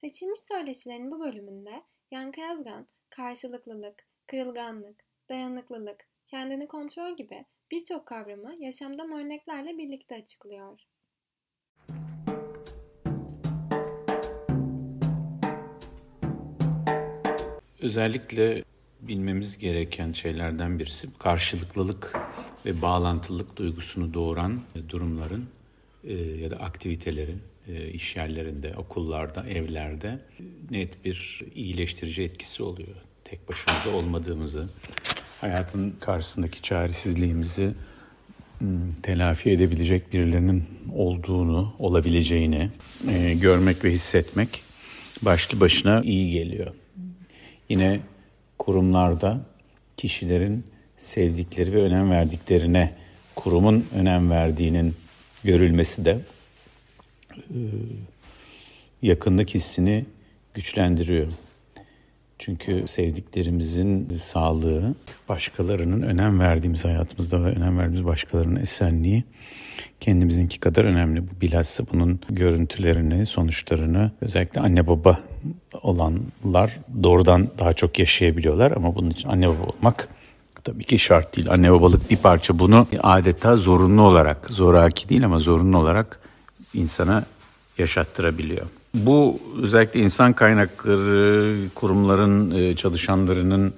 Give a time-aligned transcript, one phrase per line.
[0.00, 9.12] Seçilmiş söyleşilerin bu bölümünde Yankı Yazgan, karşılıklılık, kırılganlık, dayanıklılık, kendini kontrol gibi birçok kavramı yaşamdan
[9.12, 10.80] örneklerle birlikte açıklıyor.
[17.80, 18.64] Özellikle
[19.00, 22.16] bilmemiz gereken şeylerden birisi karşılıklılık
[22.66, 25.48] ve bağlantılılık duygusunu doğuran durumların
[26.04, 27.55] e, ya da aktivitelerin
[27.92, 30.18] iş yerlerinde, okullarda, evlerde
[30.70, 32.96] net bir iyileştirici etkisi oluyor.
[33.24, 34.68] Tek başımıza olmadığımızı,
[35.40, 37.74] hayatın karşısındaki çaresizliğimizi
[38.58, 42.70] hmm, telafi edebilecek birilerinin olduğunu, olabileceğini
[43.10, 44.62] e, görmek ve hissetmek
[45.22, 46.74] başlı başına iyi geliyor.
[47.68, 48.00] Yine
[48.58, 49.46] kurumlarda
[49.96, 50.64] kişilerin
[50.96, 52.94] sevdikleri ve önem verdiklerine
[53.34, 54.94] kurumun önem verdiğinin
[55.44, 56.35] görülmesi de e,
[59.02, 60.04] yakınlık hissini
[60.54, 61.26] güçlendiriyor.
[62.38, 64.94] Çünkü sevdiklerimizin sağlığı,
[65.28, 69.24] başkalarının önem verdiğimiz hayatımızda ve önem verdiğimiz başkalarının esenliği
[70.00, 71.28] kendimizinki kadar önemli.
[71.28, 75.18] Bu bilhassa bunun görüntülerini, sonuçlarını özellikle anne baba
[75.82, 80.08] olanlar doğrudan daha çok yaşayabiliyorlar ama bunun için anne baba olmak
[80.64, 81.50] tabii ki şart değil.
[81.50, 86.20] Anne babalık bir parça bunu adeta zorunlu olarak, zoraki değil ama zorunlu olarak
[86.76, 87.24] insana
[87.78, 88.66] yaşattırabiliyor.
[88.94, 93.74] Bu özellikle insan kaynakları kurumların e, çalışanlarının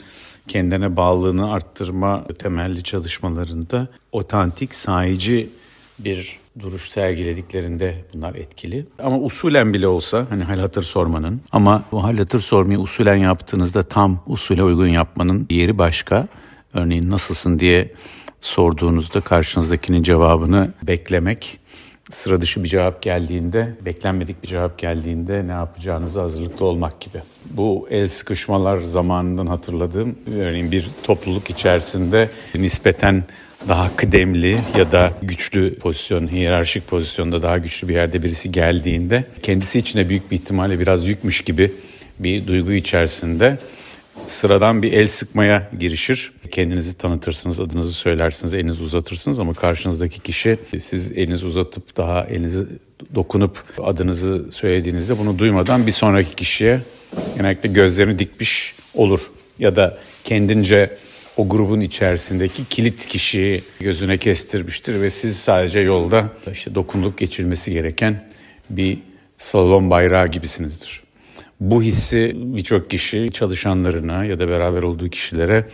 [0.48, 5.50] kendine bağlılığını arttırma temelli çalışmalarında otantik, sahici
[5.98, 8.86] bir duruş sergilediklerinde bunlar etkili.
[9.02, 13.83] Ama usulen bile olsa hani hal hatır sormanın ama bu hal hatır sormayı usulen yaptığınızda
[13.83, 16.28] tam usule uygun yapmanın yeri başka.
[16.74, 17.92] Örneğin nasılsın diye
[18.40, 21.58] sorduğunuzda karşınızdakinin cevabını beklemek
[22.11, 27.19] sıra dışı bir cevap geldiğinde, beklenmedik bir cevap geldiğinde ne yapacağınızı hazırlıklı olmak gibi.
[27.51, 33.25] Bu el sıkışmalar zamanından hatırladığım, örneğin bir topluluk içerisinde nispeten
[33.68, 39.79] daha kıdemli ya da güçlü pozisyon, hiyerarşik pozisyonda daha güçlü bir yerde birisi geldiğinde kendisi
[39.79, 41.73] içine büyük bir ihtimalle biraz yükmüş gibi
[42.18, 43.58] bir duygu içerisinde
[44.27, 46.33] sıradan bir el sıkmaya girişir.
[46.51, 52.67] Kendinizi tanıtırsınız, adınızı söylersiniz, elinizi uzatırsınız ama karşınızdaki kişi siz elinizi uzatıp daha elinizi
[53.14, 56.80] dokunup adınızı söylediğinizde bunu duymadan bir sonraki kişiye
[57.36, 59.20] genellikle gözlerini dikmiş olur.
[59.58, 60.96] Ya da kendince
[61.36, 68.29] o grubun içerisindeki kilit kişiyi gözüne kestirmiştir ve siz sadece yolda işte dokunduk geçilmesi gereken
[68.70, 68.98] bir
[69.39, 71.02] salon bayrağı gibisinizdir.
[71.61, 75.64] Bu hissi birçok kişi çalışanlarına ya da beraber olduğu kişilere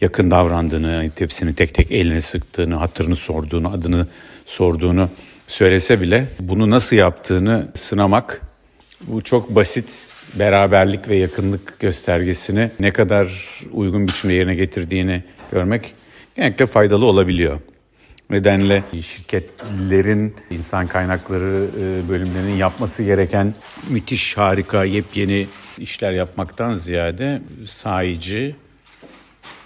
[0.00, 4.06] yakın davrandığını, tepsini tek tek eline sıktığını, hatırını sorduğunu, adını
[4.46, 5.08] sorduğunu
[5.46, 8.40] söylese bile bunu nasıl yaptığını sınamak
[9.06, 15.94] bu çok basit beraberlik ve yakınlık göstergesini ne kadar uygun biçimde yerine getirdiğini görmek
[16.36, 17.60] genellikle faydalı olabiliyor.
[18.30, 23.54] Nedenle şirketlerin insan kaynakları e, bölümlerinin yapması gereken
[23.88, 25.46] müthiş, harika, yepyeni
[25.78, 28.56] işler yapmaktan ziyade sahici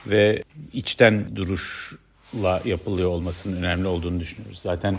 [0.07, 0.43] ve
[0.73, 4.59] içten duruşla yapılıyor olmasının önemli olduğunu düşünüyoruz.
[4.59, 4.99] Zaten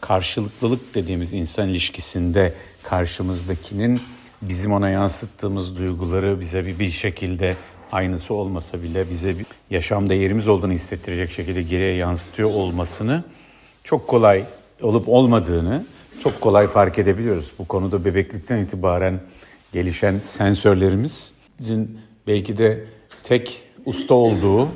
[0.00, 4.02] karşılıklılık dediğimiz insan ilişkisinde karşımızdakinin
[4.42, 7.56] bizim ona yansıttığımız duyguları bize bir, bir şekilde
[7.92, 13.24] aynısı olmasa bile bize bir yaşamda yerimiz olduğunu hissettirecek şekilde geriye yansıtıyor olmasını
[13.84, 14.44] çok kolay
[14.82, 15.84] olup olmadığını
[16.22, 17.52] çok kolay fark edebiliyoruz.
[17.58, 19.20] Bu konuda bebeklikten itibaren
[19.72, 22.84] gelişen sensörlerimizin belki de
[23.22, 24.68] tek usta olduğu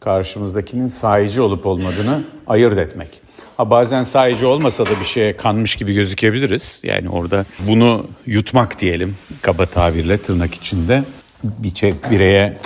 [0.00, 3.20] karşımızdakinin sahici olup olmadığını ayırt etmek.
[3.56, 6.80] Ha bazen sahici olmasa da bir şeye kanmış gibi gözükebiliriz.
[6.82, 11.04] Yani orada bunu yutmak diyelim kaba tabirle tırnak içinde
[11.44, 12.58] bir bireye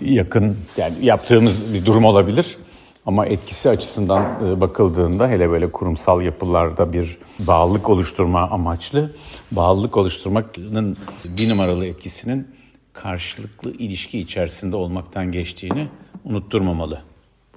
[0.00, 2.56] yakın yani yaptığımız bir durum olabilir.
[3.06, 9.12] Ama etkisi açısından e, bakıldığında hele böyle kurumsal yapılarda bir bağlılık oluşturma amaçlı
[9.52, 12.48] bağlılık oluşturmanın bir numaralı etkisinin
[12.92, 15.88] karşılıklı ilişki içerisinde olmaktan geçtiğini
[16.24, 17.00] unutturmamalı.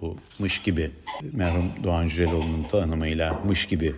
[0.02, 0.92] Bu mış gibi
[1.34, 3.96] merhum Doğan Cüceloğlu'nun tanımıyla mış gibi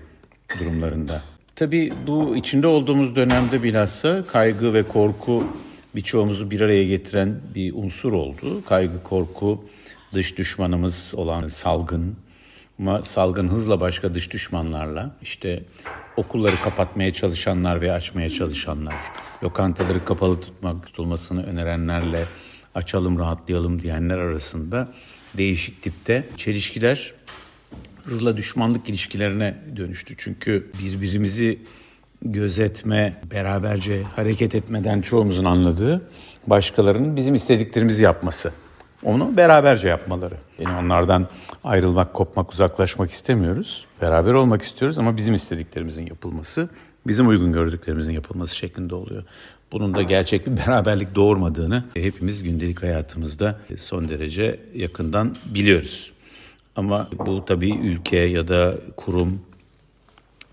[0.59, 1.21] durumlarında.
[1.56, 5.44] Tabii bu içinde olduğumuz dönemde bilhassa kaygı ve korku
[5.95, 8.66] birçoğumuzu bir araya getiren bir unsur oldu.
[8.66, 9.66] Kaygı, korku,
[10.13, 12.16] dış düşmanımız olan salgın
[12.80, 15.63] ama salgın hızla başka dış düşmanlarla işte
[16.18, 18.95] okulları kapatmaya çalışanlar ve açmaya çalışanlar,
[19.44, 22.25] lokantaları kapalı tutmak tutulmasını önerenlerle
[22.75, 24.94] açalım rahatlayalım diyenler arasında
[25.38, 27.13] değişik tipte çelişkiler
[28.04, 30.16] hızla düşmanlık ilişkilerine dönüştü.
[30.18, 31.60] Çünkü birbirimizi
[32.25, 36.01] gözetme, beraberce hareket etmeden çoğumuzun anladığı
[36.47, 38.51] başkalarının bizim istediklerimizi yapması.
[39.03, 40.35] Onu beraberce yapmaları.
[40.59, 41.27] Yani onlardan
[41.63, 43.85] ayrılmak, kopmak, uzaklaşmak istemiyoruz.
[44.01, 46.69] Beraber olmak istiyoruz ama bizim istediklerimizin yapılması,
[47.07, 49.23] bizim uygun gördüklerimizin yapılması şeklinde oluyor.
[49.71, 56.11] Bunun da gerçek bir beraberlik doğurmadığını hepimiz gündelik hayatımızda son derece yakından biliyoruz.
[56.75, 59.41] Ama bu tabii ülke ya da kurum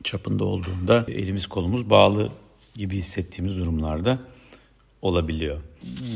[0.05, 2.31] çapında olduğunda elimiz kolumuz bağlı
[2.77, 4.19] gibi hissettiğimiz durumlarda
[5.03, 5.61] olabiliyor.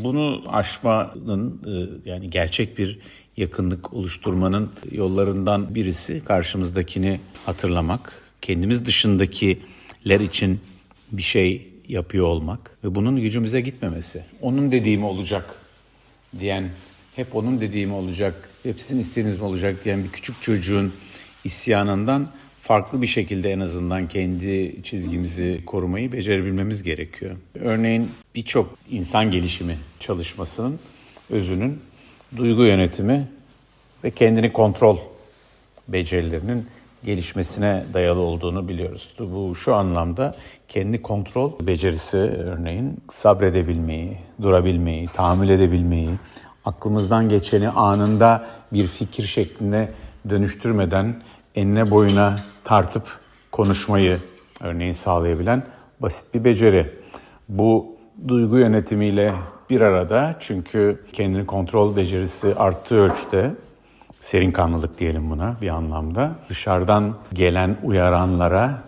[0.04, 2.98] Bunu aşmanın e, yani gerçek bir
[3.36, 10.60] yakınlık oluşturmanın yollarından birisi karşımızdakini hatırlamak, kendimiz dışındakiler için
[11.12, 14.24] bir şey yapıyor olmak ve bunun gücümüze gitmemesi.
[14.40, 15.60] Onun dediğimi olacak
[16.40, 16.70] diyen,
[17.16, 20.92] hep onun dediğimi olacak, hep sizin mi olacak diyen bir küçük çocuğun
[21.44, 22.28] isyanından
[22.64, 27.36] farklı bir şekilde en azından kendi çizgimizi korumayı becerebilmemiz gerekiyor.
[27.60, 30.78] Örneğin birçok insan gelişimi çalışmasının
[31.30, 31.80] özünün
[32.36, 33.28] duygu yönetimi
[34.04, 34.98] ve kendini kontrol
[35.88, 36.66] becerilerinin
[37.04, 39.08] gelişmesine dayalı olduğunu biliyoruz.
[39.18, 40.34] Bu şu anlamda
[40.68, 46.10] kendi kontrol becerisi örneğin sabredebilmeyi, durabilmeyi, tahammül edebilmeyi,
[46.64, 49.88] aklımızdan geçeni anında bir fikir şekline
[50.30, 51.22] dönüştürmeden
[51.54, 53.02] enine boyuna tartıp
[53.52, 54.18] konuşmayı
[54.60, 55.62] örneğin sağlayabilen
[56.00, 56.92] basit bir beceri.
[57.48, 57.96] Bu
[58.28, 59.34] duygu yönetimiyle
[59.70, 63.50] bir arada çünkü kendini kontrol becerisi arttığı ölçüde
[64.20, 66.32] serin kanlılık diyelim buna bir anlamda.
[66.48, 68.82] Dışarıdan gelen uyaranlara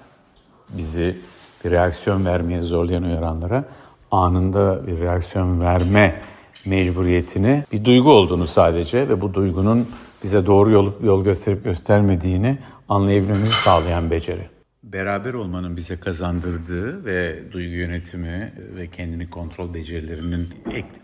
[0.68, 1.16] bizi
[1.64, 3.64] bir reaksiyon vermeye zorlayan uyaranlara
[4.10, 6.20] anında bir reaksiyon verme
[6.66, 9.88] mecburiyetini bir duygu olduğunu sadece ve bu duygunun
[10.26, 12.58] bize doğru yol, yol gösterip göstermediğini
[12.88, 14.46] anlayabilmemizi sağlayan beceri.
[14.82, 20.48] Beraber olmanın bize kazandırdığı ve duygu yönetimi ve kendini kontrol becerilerinin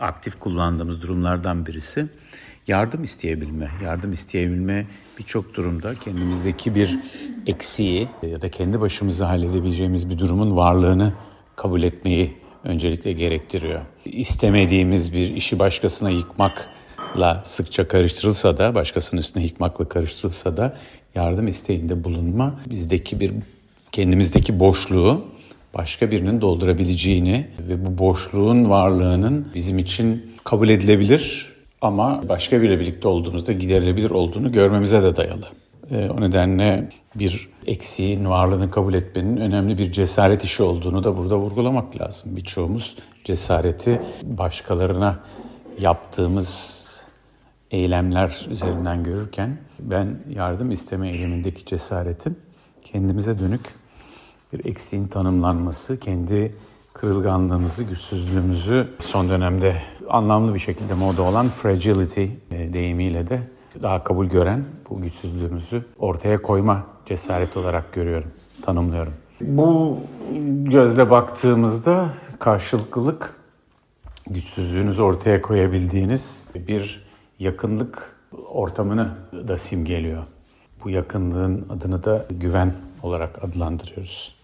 [0.01, 2.07] aktif kullandığımız durumlardan birisi
[2.67, 3.71] yardım isteyebilme.
[3.85, 4.87] Yardım isteyebilme
[5.19, 6.99] birçok durumda kendimizdeki bir
[7.47, 11.13] eksiği ya da kendi başımıza halledebileceğimiz bir durumun varlığını
[11.57, 13.81] kabul etmeyi öncelikle gerektiriyor.
[14.05, 16.11] İstemediğimiz bir işi başkasına
[17.13, 20.77] yıkmakla sıkça karıştırılsa da, başkasının üstüne yıkmakla karıştırılsa da
[21.15, 23.33] yardım isteğinde bulunma bizdeki bir
[23.93, 25.25] kendimizdeki boşluğu
[25.75, 33.09] başka birinin doldurabileceğini ve bu boşluğun varlığının bizim için kabul edilebilir ama başka biriyle birlikte
[33.09, 35.47] olduğumuzda giderilebilir olduğunu görmemize de dayalı.
[35.91, 41.37] E, o nedenle bir eksiğin varlığını kabul etmenin önemli bir cesaret işi olduğunu da burada
[41.37, 42.37] vurgulamak lazım.
[42.37, 45.19] Birçoğumuz cesareti başkalarına
[45.79, 46.82] yaptığımız
[47.73, 52.37] eylemler üzerinden görürken ben yardım isteme eylemindeki cesaretim
[52.85, 53.61] kendimize dönük
[54.53, 56.55] bir eksiğin tanımlanması, kendi
[56.93, 63.41] kırılganlığımızı, güçsüzlüğümüzü son dönemde anlamlı bir şekilde moda olan fragility e, deyimiyle de
[63.83, 68.31] daha kabul gören bu güçsüzlüğümüzü ortaya koyma cesareti olarak görüyorum,
[68.63, 69.13] tanımlıyorum.
[69.41, 69.99] Bu
[70.65, 72.09] gözle baktığımızda
[72.39, 73.37] karşılıklılık
[74.31, 77.05] güçsüzlüğünüzü ortaya koyabildiğiniz bir
[77.39, 78.17] yakınlık
[78.49, 79.11] ortamını
[79.49, 80.23] da simgeliyor.
[80.85, 84.35] Bu yakınlığın adını da güven olarak adlandırıyoruz.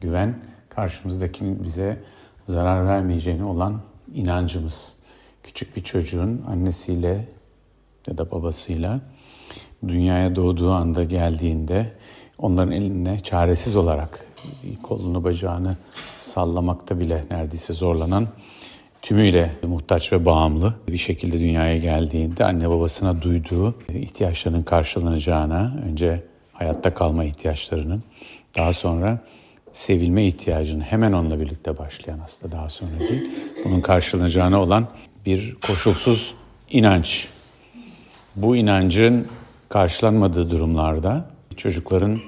[0.00, 0.38] Güven
[0.68, 2.02] karşımızdakinin bize
[2.46, 3.80] zarar vermeyeceğini olan
[4.14, 4.96] inancımız.
[5.42, 7.28] Küçük bir çocuğun annesiyle
[8.06, 9.00] ya da babasıyla
[9.88, 11.92] dünyaya doğduğu anda geldiğinde
[12.38, 14.26] onların eline çaresiz olarak
[14.82, 15.76] kolunu bacağını
[16.18, 18.28] sallamakta bile neredeyse zorlanan
[19.02, 26.94] tümüyle muhtaç ve bağımlı bir şekilde dünyaya geldiğinde anne babasına duyduğu ihtiyaçlarının karşılanacağına önce hayatta
[26.94, 28.02] kalma ihtiyaçlarının
[28.56, 29.18] daha sonra
[29.72, 33.30] sevilme ihtiyacını hemen onunla birlikte başlayan aslında daha sonra değil
[33.64, 34.86] bunun karşılanacağına olan
[35.26, 36.34] bir koşulsuz
[36.70, 37.28] inanç.
[38.36, 39.26] Bu inancın
[39.68, 42.18] karşılanmadığı durumlarda çocukların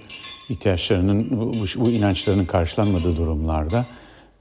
[0.49, 3.87] ihtiyaçlarının bu, bu inançlarının karşılanmadığı durumlarda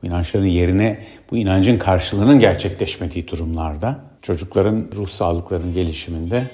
[0.04, 1.00] bu inançların yerine
[1.32, 6.48] bu inancın karşılığının gerçekleşmediği durumlarda çocukların ruh sağlıklarının gelişiminde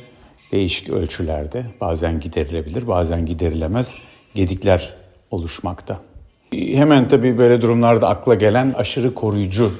[0.51, 3.97] değişik ölçülerde bazen giderilebilir bazen giderilemez
[4.35, 4.93] gedikler
[5.31, 5.99] oluşmakta.
[6.53, 9.73] Hemen tabii böyle durumlarda akla gelen aşırı koruyucu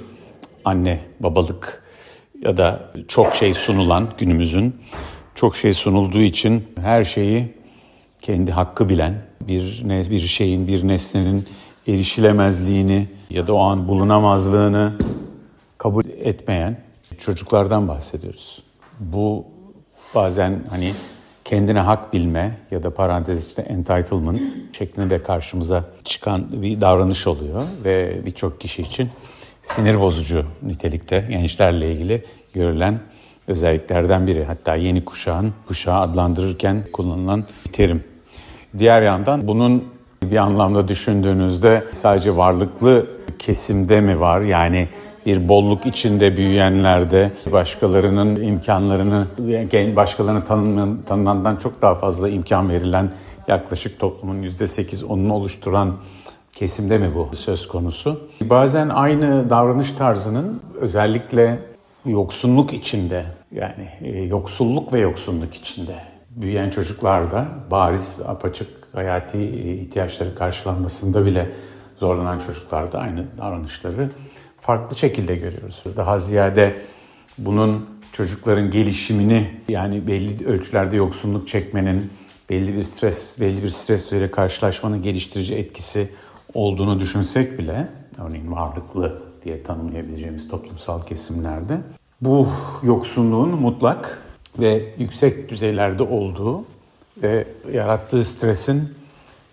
[0.65, 1.83] anne babalık
[2.41, 4.75] ya da çok şey sunulan günümüzün
[5.35, 7.53] çok şey sunulduğu için her şeyi
[8.21, 11.47] kendi hakkı bilen bir bir şeyin bir nesnenin
[11.87, 14.93] erişilemezliğini ya da o an bulunamazlığını
[15.77, 16.77] kabul etmeyen
[17.17, 18.63] çocuklardan bahsediyoruz.
[18.99, 19.45] Bu
[20.15, 20.93] bazen hani
[21.45, 27.63] kendine hak bilme ya da parantez içinde entitlement şeklinde de karşımıza çıkan bir davranış oluyor
[27.85, 29.09] ve birçok kişi için
[29.61, 32.99] sinir bozucu nitelikte gençlerle ilgili görülen
[33.47, 34.45] özelliklerden biri.
[34.45, 38.03] Hatta yeni kuşağın kuşağı adlandırırken kullanılan bir terim.
[38.77, 39.83] Diğer yandan bunun
[40.23, 43.07] bir anlamda düşündüğünüzde sadece varlıklı
[43.39, 44.41] kesimde mi var?
[44.41, 44.87] Yani
[45.25, 49.27] bir bolluk içinde büyüyenlerde başkalarının imkanlarını,
[49.95, 53.11] başkalarını tanınan, tanınandan çok daha fazla imkan verilen
[53.47, 55.93] yaklaşık toplumun %8-10'unu oluşturan
[56.51, 58.29] kesimde mi bu söz konusu?
[58.41, 61.59] Bazen aynı davranış tarzının özellikle
[62.05, 65.95] yoksunluk içinde yani e, yoksulluk ve yoksunluk içinde
[66.29, 71.49] büyüyen çocuklarda bariz apaçık hayati e, ihtiyaçları karşılanmasında bile
[71.97, 74.11] zorlanan çocuklarda aynı davranışları
[74.61, 75.83] farklı şekilde görüyoruz.
[75.97, 76.81] Daha ziyade
[77.37, 82.11] bunun çocukların gelişimini yani belli ölçülerde yoksunluk çekmenin,
[82.49, 86.09] belli bir stres, belli bir stres ile karşılaşmanın geliştirici etkisi
[86.53, 87.87] olduğunu düşünsek bile,
[88.25, 91.77] örneğin varlıklı diye tanımlayabileceğimiz toplumsal kesimlerde
[92.21, 92.47] bu
[92.83, 94.23] yoksunluğun mutlak
[94.59, 96.65] ve yüksek düzeylerde olduğu
[97.23, 98.93] ve yarattığı stresin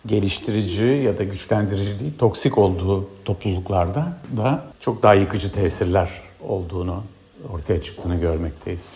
[0.06, 7.02] geliştirici ya da güçlendirici değil, toksik olduğu topluluklarda da çok daha yıkıcı tesirler olduğunu
[7.52, 8.94] ortaya çıktığını görmekteyiz.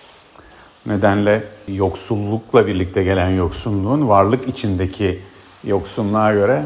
[0.87, 5.21] Nedenle yoksullukla birlikte gelen yoksunluğun varlık içindeki
[5.65, 6.63] yoksunluğa göre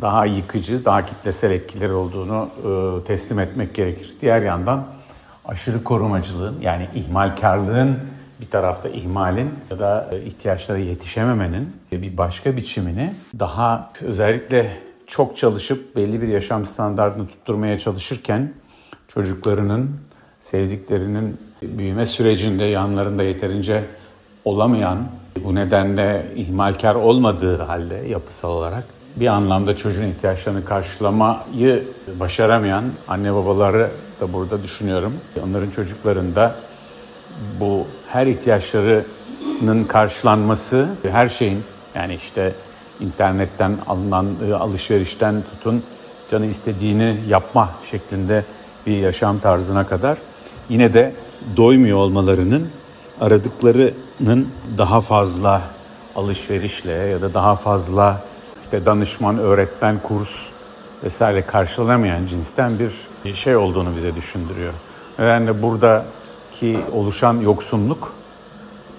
[0.00, 4.16] daha yıkıcı, daha kitlesel etkileri olduğunu e, teslim etmek gerekir.
[4.20, 4.86] Diğer yandan
[5.44, 7.98] aşırı korumacılığın yani ihmalkarlığın
[8.40, 14.72] bir tarafta ihmalin ya da ihtiyaçlara yetişememenin bir başka biçimini daha özellikle
[15.06, 18.52] çok çalışıp belli bir yaşam standartını tutturmaya çalışırken
[19.08, 20.00] çocuklarının,
[20.40, 23.84] sevdiklerinin büyüme sürecinde yanlarında yeterince
[24.44, 25.08] olamayan,
[25.44, 28.84] bu nedenle ihmalkar olmadığı halde yapısal olarak
[29.16, 31.84] bir anlamda çocuğun ihtiyaçlarını karşılamayı
[32.20, 33.90] başaramayan anne babaları
[34.20, 35.14] da burada düşünüyorum.
[35.44, 36.54] Onların çocuklarında
[37.60, 41.62] bu her ihtiyaçlarının karşılanması, her şeyin
[41.94, 42.52] yani işte
[43.00, 45.82] internetten alınan e, alışverişten tutun
[46.30, 48.44] canı istediğini yapma şeklinde
[48.86, 50.18] bir yaşam tarzına kadar
[50.68, 51.14] yine de
[51.56, 52.68] doymuyor olmalarının
[53.20, 54.48] aradıklarının
[54.78, 55.62] daha fazla
[56.16, 58.20] alışverişle ya da daha fazla
[58.62, 60.48] işte danışman, öğretmen, kurs
[61.04, 62.72] vesaire karşılanamayan cinsten
[63.24, 64.72] bir şey olduğunu bize düşündürüyor.
[65.18, 65.62] Yani
[66.48, 68.12] buradaki oluşan yoksunluk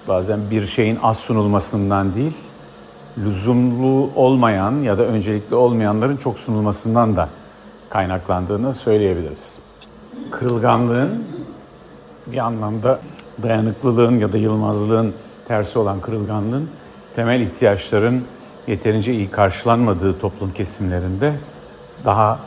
[0.07, 2.33] bazen bir şeyin az sunulmasından değil,
[3.17, 7.29] lüzumlu olmayan ya da öncelikli olmayanların çok sunulmasından da
[7.89, 9.59] kaynaklandığını söyleyebiliriz.
[10.31, 11.23] Kırılganlığın
[12.27, 12.99] bir anlamda
[13.43, 15.13] dayanıklılığın ya da yılmazlığın
[15.47, 16.69] tersi olan kırılganlığın
[17.15, 18.23] temel ihtiyaçların
[18.67, 21.33] yeterince iyi karşılanmadığı toplum kesimlerinde
[22.05, 22.39] daha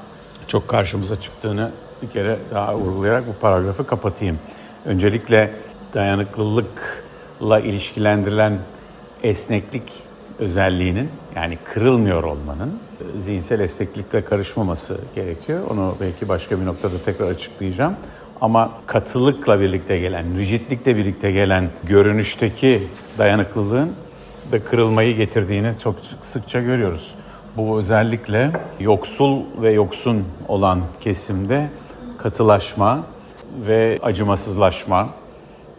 [0.47, 1.71] çok karşımıza çıktığını
[2.03, 4.39] bir kere daha vurgulayarak bu paragrafı kapatayım.
[4.85, 5.51] Öncelikle
[5.95, 8.59] dayanıklılıkla ilişkilendirilen
[9.23, 9.83] esneklik
[10.39, 12.79] özelliğinin yani kırılmıyor olmanın
[13.17, 15.61] zihinsel esneklikle karışmaması gerekiyor.
[15.71, 17.97] Onu belki başka bir noktada tekrar açıklayacağım.
[18.41, 22.83] Ama katılıkla birlikte gelen, rigidlikle birlikte gelen görünüşteki
[23.19, 23.93] dayanıklılığın
[24.53, 27.15] da kırılmayı getirdiğini çok sıkça görüyoruz.
[27.57, 31.71] Bu özellikle yoksul ve yoksun olan kesimde
[32.19, 33.05] katılaşma
[33.67, 35.15] ve acımasızlaşma,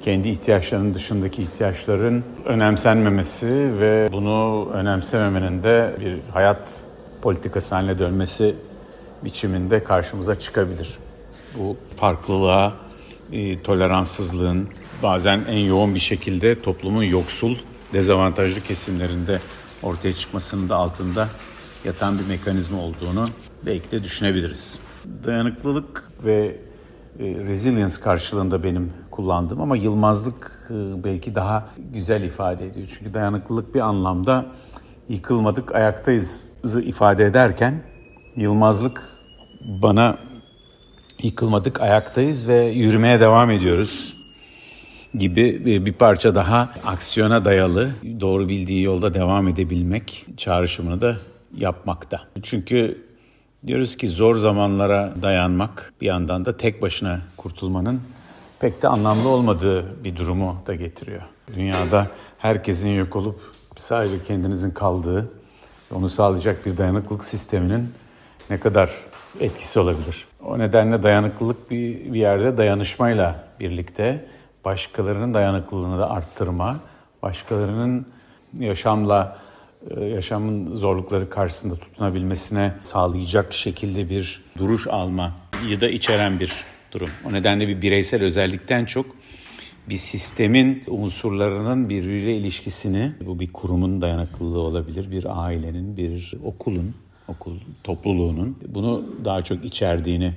[0.01, 6.83] kendi ihtiyaçlarının dışındaki ihtiyaçların önemsenmemesi ve bunu önemsememenin de bir hayat
[7.21, 8.55] politikası haline dönmesi
[9.23, 10.97] biçiminde karşımıza çıkabilir.
[11.57, 12.73] Bu farklılığa,
[13.31, 14.67] e, toleranssızlığın
[15.03, 17.55] bazen en yoğun bir şekilde toplumun yoksul,
[17.93, 19.39] dezavantajlı kesimlerinde
[19.83, 21.29] ortaya çıkmasının da altında
[21.85, 23.25] yatan bir mekanizma olduğunu
[23.65, 24.79] belki de düşünebiliriz.
[25.25, 26.55] Dayanıklılık ve
[27.19, 32.87] resilience karşılığında benim kullandığım ama yılmazlık e, belki daha güzel ifade ediyor.
[32.97, 34.45] Çünkü dayanıklılık bir anlamda
[35.09, 37.83] yıkılmadık ayaktayız'ı ifade ederken
[38.35, 39.03] yılmazlık
[39.81, 40.17] bana
[41.23, 44.17] yıkılmadık ayaktayız ve yürümeye devam ediyoruz
[45.13, 47.91] gibi bir parça daha aksiyona dayalı
[48.21, 51.15] doğru bildiği yolda devam edebilmek çağrışımını da
[51.57, 52.21] yapmakta.
[52.43, 53.03] Çünkü
[53.67, 58.01] diyoruz ki zor zamanlara dayanmak bir yandan da tek başına kurtulmanın
[58.59, 61.21] pek de anlamlı olmadığı bir durumu da getiriyor.
[61.55, 63.39] Dünyada herkesin yok olup
[63.77, 65.31] sadece kendinizin kaldığı,
[65.95, 67.89] onu sağlayacak bir dayanıklılık sisteminin
[68.49, 68.91] ne kadar
[69.39, 70.27] etkisi olabilir.
[70.45, 74.25] O nedenle dayanıklılık bir, bir yerde dayanışmayla birlikte
[74.65, 76.75] başkalarının dayanıklılığını da arttırma,
[77.21, 78.07] başkalarının
[78.59, 79.37] yaşamla
[80.01, 86.53] yaşamın zorlukları karşısında tutunabilmesine sağlayacak şekilde bir duruş almayı da içeren bir
[86.91, 87.09] durum.
[87.25, 89.05] O nedenle bir bireysel özellikten çok
[89.89, 96.95] bir sistemin unsurlarının birbiriyle ilişkisini, bu bir kurumun dayanıklılığı olabilir, bir ailenin, bir okulun,
[97.27, 100.33] okul topluluğunun bunu daha çok içerdiğini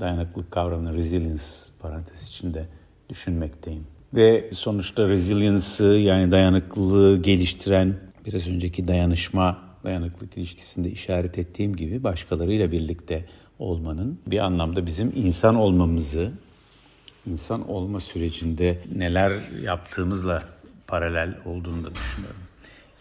[0.00, 1.42] dayanıklılık kavramını resilience
[1.80, 2.66] parantez içinde
[3.08, 3.86] düşünmekteyim.
[4.14, 7.94] Ve sonuçta resilience'ı yani dayanıklılığı geliştiren
[8.26, 13.24] biraz önceki dayanışma dayanıklılık ilişkisinde işaret ettiğim gibi başkalarıyla birlikte
[13.58, 16.32] olmanın bir anlamda bizim insan olmamızı,
[17.26, 20.42] insan olma sürecinde neler yaptığımızla
[20.86, 22.40] paralel olduğunu da düşünüyorum.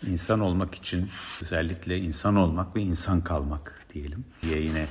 [0.07, 1.09] İnsan olmak için
[1.41, 4.85] özellikle insan olmak ve insan kalmak diyelim diye yine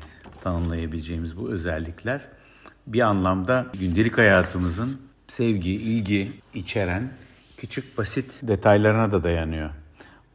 [0.44, 2.20] tanımlayabileceğimiz bu özellikler
[2.86, 7.10] bir anlamda gündelik hayatımızın sevgi, ilgi içeren
[7.56, 9.70] küçük basit detaylarına da dayanıyor.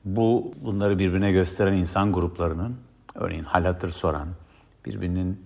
[0.08, 2.76] Bu bunları birbirine gösteren insan gruplarının
[3.16, 4.28] örneğin hal hatır soran,
[4.86, 5.46] birbirinin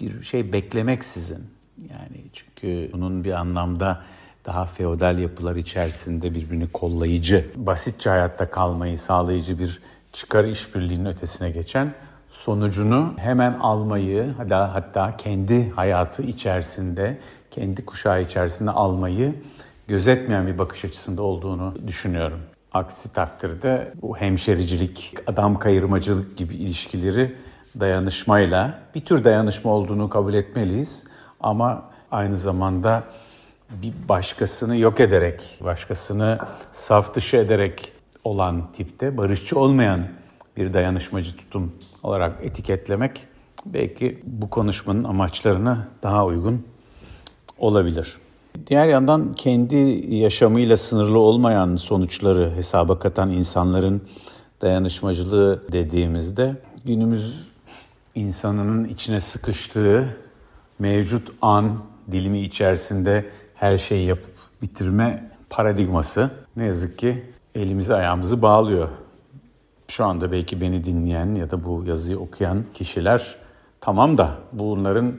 [0.00, 1.44] bir şey beklemeksizin
[1.90, 4.02] yani çünkü bunun bir anlamda
[4.44, 9.80] daha feodal yapılar içerisinde birbirini kollayıcı, basitçe hayatta kalmayı sağlayıcı bir
[10.12, 11.94] çıkar işbirliğinin ötesine geçen
[12.28, 17.18] sonucunu hemen almayı hatta hatta kendi hayatı içerisinde,
[17.50, 19.34] kendi kuşağı içerisinde almayı
[19.88, 22.40] gözetmeyen bir bakış açısında olduğunu düşünüyorum.
[22.74, 27.34] Aksi takdirde bu hemşericilik, adam kayırmacılık gibi ilişkileri
[27.80, 31.06] dayanışmayla bir tür dayanışma olduğunu kabul etmeliyiz.
[31.40, 33.04] Ama aynı zamanda
[33.70, 36.38] bir başkasını yok ederek, başkasını
[36.72, 37.92] saf dışı ederek
[38.24, 40.08] olan tipte barışçı olmayan
[40.56, 43.26] bir dayanışmacı tutum olarak etiketlemek
[43.66, 46.66] belki bu konuşmanın amaçlarına daha uygun
[47.58, 48.16] olabilir.
[48.66, 49.76] Diğer yandan kendi
[50.14, 54.02] yaşamıyla sınırlı olmayan sonuçları hesaba katan insanların
[54.62, 57.48] dayanışmacılığı dediğimizde günümüz
[58.14, 60.16] insanının içine sıkıştığı
[60.78, 61.78] mevcut an
[62.12, 68.88] dilimi içerisinde her şeyi yapıp bitirme paradigması ne yazık ki elimizi ayağımızı bağlıyor.
[69.88, 73.36] Şu anda belki beni dinleyen ya da bu yazıyı okuyan kişiler
[73.80, 75.12] tamam da bunların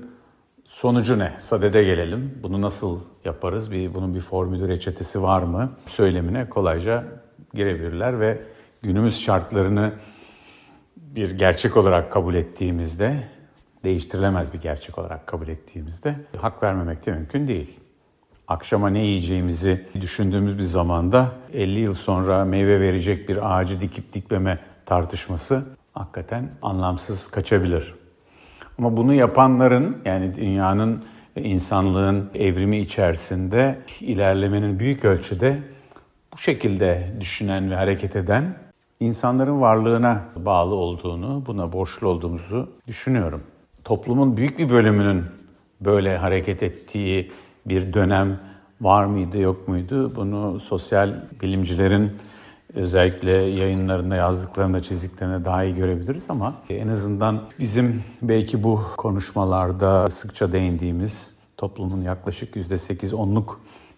[0.66, 1.34] sonucu ne?
[1.38, 2.40] Sadede gelelim.
[2.44, 3.72] Bunu nasıl yaparız?
[3.72, 5.72] Bir, bunun bir formülü reçetesi var mı?
[5.86, 7.04] Söylemine kolayca
[7.54, 8.42] girebilirler ve
[8.82, 9.94] günümüz şartlarını
[10.98, 13.24] bir gerçek olarak kabul ettiğimizde,
[13.84, 17.80] değiştirilemez bir gerçek olarak kabul ettiğimizde hak vermemek de mümkün değil.
[18.48, 24.60] Akşama ne yiyeceğimizi düşündüğümüz bir zamanda 50 yıl sonra meyve verecek bir ağacı dikip dikmeme
[24.86, 28.05] tartışması hakikaten anlamsız kaçabilir.
[28.80, 31.04] Ama bunu yapanların yani dünyanın
[31.36, 35.60] insanlığın evrimi içerisinde ilerlemenin büyük ölçüde
[36.34, 38.56] bu şekilde düşünen ve hareket eden
[39.00, 43.44] insanların varlığına bağlı olduğunu, buna borçlu olduğumuzu düşünüyorum.
[43.84, 45.24] Toplumun büyük bir bölümünün
[45.82, 47.32] böyle hareket ettiği
[47.66, 48.40] bir dönem
[48.82, 50.16] var mıydı yok muydu?
[50.16, 52.12] Bunu sosyal bilimcilerin
[52.74, 60.52] özellikle yayınlarında yazdıklarında çizdiklerine daha iyi görebiliriz ama en azından bizim belki bu konuşmalarda sıkça
[60.52, 63.56] değindiğimiz toplumun yaklaşık %8-10'luk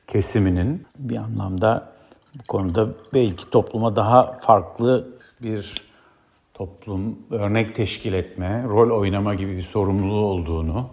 [0.07, 1.93] kesiminin bir anlamda
[2.39, 5.07] bu konuda belki topluma daha farklı
[5.43, 5.87] bir
[6.53, 10.89] toplum örnek teşkil etme, rol oynama gibi bir sorumluluğu olduğunu,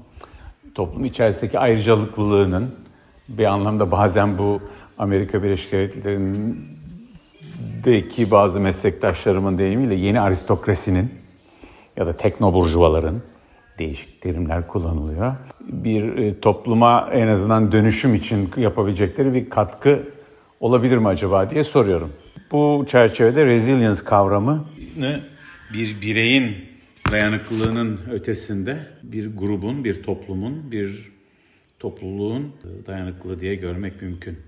[0.74, 2.74] toplum içerisindeki ayrıcalıklılığının
[3.28, 4.60] bir anlamda bazen bu
[4.98, 5.74] Amerika Birleşik
[7.85, 11.11] Devletleri'ndeki bazı meslektaşlarımın deyimiyle yeni aristokrasinin
[11.97, 13.23] ya da teknoburjuvaların
[13.79, 15.35] değişik terimler kullanılıyor.
[15.61, 20.03] Bir e, topluma en azından dönüşüm için yapabilecekleri bir katkı
[20.61, 22.12] olabilir mi acaba diye soruyorum.
[22.53, 24.68] Bu çerçevede resilience kavramı
[25.73, 26.57] bir bireyin
[27.12, 31.12] dayanıklılığının ötesinde bir grubun, bir toplumun, bir
[31.79, 32.53] topluluğun
[32.87, 34.38] dayanıklılığı diye görmek mümkün.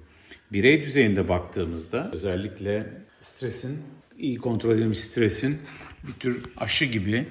[0.52, 2.86] Birey düzeyinde baktığımızda özellikle
[3.26, 3.82] stresin,
[4.18, 5.58] iyi kontrol edilmiş stresin
[6.06, 7.28] bir tür aşı gibi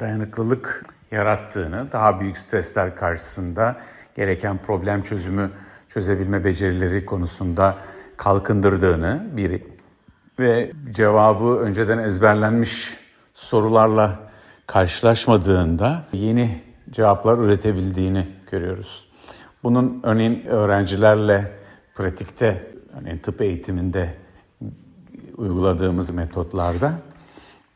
[0.00, 3.76] dayanıklılık yarattığını, daha büyük stresler karşısında
[4.16, 5.50] gereken problem çözümü
[5.88, 7.78] çözebilme becerileri konusunda
[8.16, 9.66] kalkındırdığını biri
[10.38, 12.96] ve cevabı önceden ezberlenmiş
[13.34, 14.30] sorularla
[14.66, 19.08] karşılaşmadığında yeni cevaplar üretebildiğini görüyoruz.
[19.64, 21.52] Bunun örneğin öğrencilerle
[21.94, 24.23] pratikte, örneğin tıp eğitiminde
[25.36, 26.98] uyguladığımız metotlarda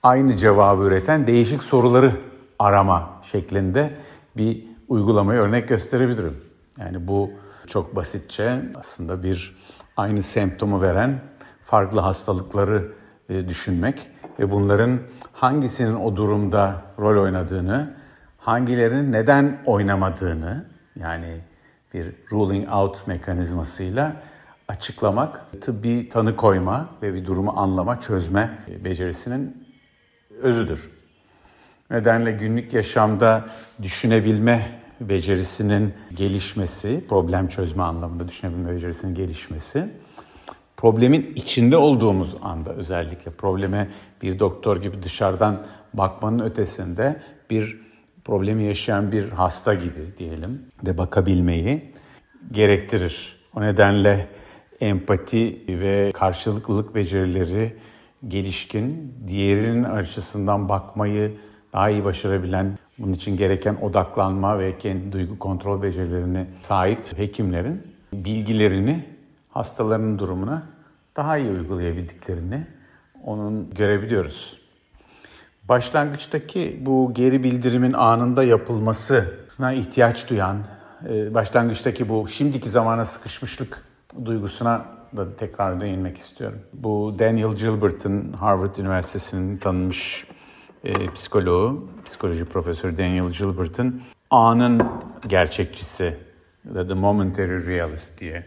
[0.02, 2.12] aynı cevabı üreten değişik soruları
[2.58, 3.90] arama şeklinde
[4.36, 6.36] bir uygulamayı örnek gösterebilirim.
[6.78, 7.30] Yani bu
[7.66, 9.56] çok basitçe aslında bir
[9.96, 11.20] aynı semptomu veren
[11.64, 12.92] farklı hastalıkları
[13.28, 14.98] e, düşünmek ve bunların
[15.32, 17.94] hangisinin o durumda rol oynadığını,
[18.38, 20.64] hangilerinin neden oynamadığını
[20.96, 21.40] yani
[21.94, 24.16] bir ruling out mekanizmasıyla
[24.68, 29.68] açıklamak, tıbbi tanı koyma ve bir durumu anlama, çözme becerisinin
[30.42, 30.90] özüdür.
[31.90, 33.44] Nedenle günlük yaşamda
[33.82, 39.88] düşünebilme becerisinin gelişmesi, problem çözme anlamında düşünebilme becerisinin gelişmesi,
[40.76, 43.88] problemin içinde olduğumuz anda özellikle probleme
[44.22, 47.80] bir doktor gibi dışarıdan bakmanın ötesinde bir
[48.24, 51.92] problemi yaşayan bir hasta gibi diyelim de bakabilmeyi
[52.52, 53.36] gerektirir.
[53.54, 54.28] O nedenle
[54.80, 57.76] empati ve karşılıklılık becerileri
[58.28, 61.32] gelişkin, diğerinin açısından bakmayı
[61.72, 69.04] daha iyi başarabilen, bunun için gereken odaklanma ve kendi duygu kontrol becerilerine sahip hekimlerin bilgilerini
[69.48, 70.62] hastalarının durumuna
[71.16, 72.66] daha iyi uygulayabildiklerini
[73.24, 74.60] onun görebiliyoruz.
[75.68, 80.58] Başlangıçtaki bu geri bildirimin anında yapılmasına ihtiyaç duyan,
[81.08, 83.87] e, başlangıçtaki bu şimdiki zamana sıkışmışlık
[84.24, 86.58] duygusuna da tekrar değinmek istiyorum.
[86.72, 90.26] Bu Daniel Gilbert'ın Harvard Üniversitesi'nin tanınmış
[90.84, 94.82] e, psikoloğu, psikoloji profesörü Daniel Gilbert'ın anın
[95.28, 96.16] gerçekçisi
[96.74, 98.46] The Momentary Realist diye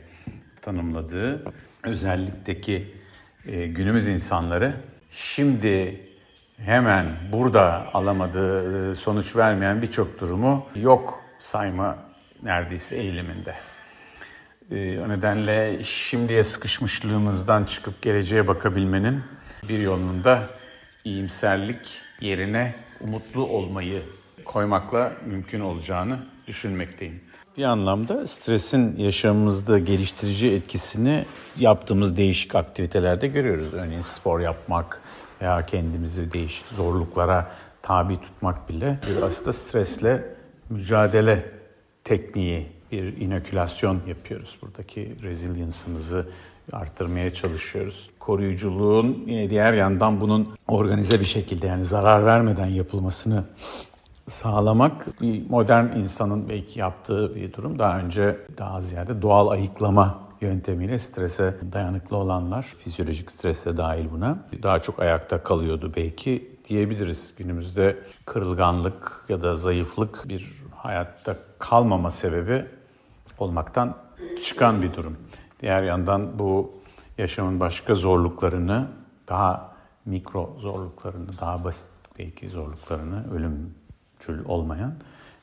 [0.62, 1.44] tanımladığı
[1.84, 2.96] özellikteki
[3.46, 4.76] e, günümüz insanları
[5.12, 6.08] şimdi
[6.58, 11.98] hemen burada alamadığı sonuç vermeyen birçok durumu yok sayma
[12.44, 13.56] neredeyse eğiliminde.
[14.72, 19.22] E, o nedenle şimdiye sıkışmışlığımızdan çıkıp geleceğe bakabilmenin
[19.70, 20.50] bir yolunun da
[21.04, 24.02] iyimserlik yerine umutlu olmayı
[24.46, 27.22] koymakla mümkün olacağını düşünmekteyim.
[27.58, 31.26] Bir anlamda stresin yaşamımızda geliştirici etkisini
[31.58, 33.74] yaptığımız değişik aktivitelerde görüyoruz.
[33.74, 35.02] Örneğin spor yapmak
[35.42, 40.36] veya kendimizi değişik zorluklara tabi tutmak bile bir aslında stresle
[40.70, 41.52] mücadele
[42.04, 44.58] tekniği, bir inokülasyon yapıyoruz.
[44.62, 46.28] Buradaki resilience'ımızı
[46.72, 48.10] arttırmaya çalışıyoruz.
[48.20, 53.44] Koruyuculuğun diğer yandan bunun organize bir şekilde yani zarar vermeden yapılmasını
[54.28, 57.80] sağlamak bir modern insanın belki yaptığı bir durum.
[57.80, 64.38] Daha önce daha ziyade doğal ayıklama yöntemiyle strese dayanıklı olanlar, fizyolojik stres de dahil buna,
[64.64, 67.34] daha çok ayakta kalıyordu belki diyebiliriz.
[67.38, 72.66] Günümüzde kırılganlık ya da zayıflık bir hayatta kalmama sebebi
[73.42, 73.98] olmaktan
[74.44, 75.18] çıkan bir durum.
[75.62, 76.82] Diğer yandan bu
[77.18, 78.88] yaşamın başka zorluklarını,
[79.28, 79.72] daha
[80.06, 81.88] mikro zorluklarını, daha basit
[82.20, 84.94] belki zorluklarını, ölümcül olmayan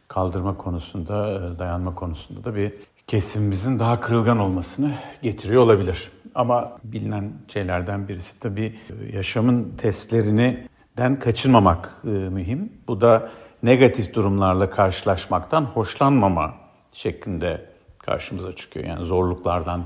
[0.08, 2.72] kaldırma konusunda, dayanma konusunda da bir
[3.06, 6.10] kesimimizin daha kırılgan olmasını getiriyor olabilir.
[6.34, 12.72] Ama bilinen şeylerden birisi tabii e, yaşamın testlerini den kaçırmamak e, mühim.
[12.88, 13.30] Bu da
[13.62, 16.54] negatif durumlarla karşılaşmaktan hoşlanmama
[16.92, 17.77] şeklinde
[18.08, 18.86] karşımıza çıkıyor.
[18.86, 19.84] Yani zorluklardan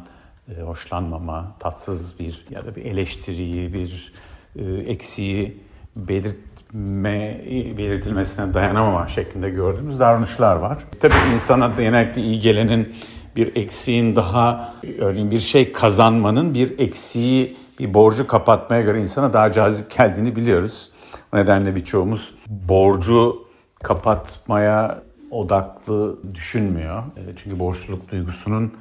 [0.49, 4.13] e, hoşlanmama, tatsız bir ya da bir eleştiriyi, bir
[4.57, 5.61] e, eksiği
[5.97, 7.41] belirtme,
[7.79, 10.79] belirtilmesine dayanamama şeklinde gördüğümüz davranışlar var.
[11.01, 12.95] Tabii insana genellikle iyi gelenin
[13.37, 19.53] bir eksiğin daha, örneğin bir şey kazanmanın bir eksiği, bir borcu kapatmaya göre insana daha
[19.53, 20.91] cazip geldiğini biliyoruz.
[21.35, 23.37] O nedenle birçoğumuz borcu
[23.83, 25.03] kapatmaya
[25.33, 26.99] odaklı düşünmüyor.
[26.99, 28.73] E, çünkü borçluluk duygusunun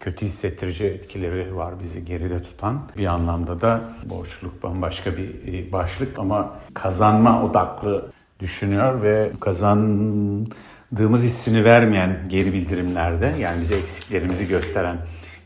[0.00, 2.82] kötü hissettirici etkileri var bizi geride tutan.
[2.96, 11.64] Bir anlamda da borçluluk bambaşka bir e, başlık ama kazanma odaklı düşünüyor ve kazandığımız hissini
[11.64, 14.96] vermeyen geri bildirimlerde yani bize eksiklerimizi gösteren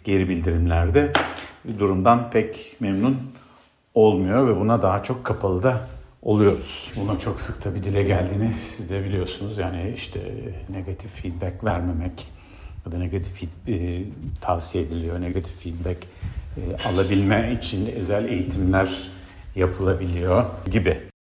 [0.05, 1.13] geri bildirimlerde
[1.79, 3.17] durumdan pek memnun
[3.95, 5.81] olmuyor ve buna daha çok kapalı da
[6.23, 6.93] oluyoruz.
[6.97, 9.59] Buna çok sık tabi dile geldiğini siz de biliyorsunuz.
[9.59, 10.21] Yani işte
[10.71, 12.29] negatif feedback vermemek
[12.87, 14.03] ya da negatif e,
[14.41, 15.21] tavsiye ediliyor.
[15.21, 16.07] Negatif feedback
[16.57, 19.11] e, alabilme için özel eğitimler
[19.57, 21.12] yapılabiliyor gibi.